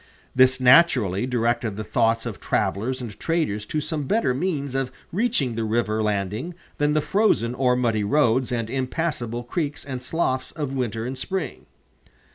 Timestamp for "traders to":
3.19-3.79